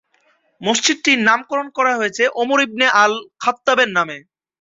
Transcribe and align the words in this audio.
মসজিদটির 0.61 1.19
নামকরণ 1.27 1.67
করা 1.77 1.93
হয়েছে 1.95 2.23
ওমর 2.41 2.59
ইবনে 2.67 2.85
আল-খাত্ততাবের 3.01 3.89
নামে। 3.97 4.17